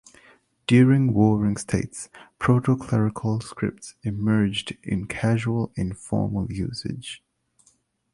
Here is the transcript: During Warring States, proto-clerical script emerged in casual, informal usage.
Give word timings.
During 0.65 1.13
Warring 1.13 1.57
States, 1.57 2.09
proto-clerical 2.39 3.39
script 3.41 3.93
emerged 4.01 4.75
in 4.81 5.05
casual, 5.05 5.71
informal 5.75 6.51
usage. 6.51 7.21